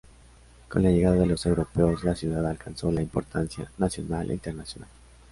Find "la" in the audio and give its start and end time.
0.81-0.89, 2.03-2.15, 2.91-3.03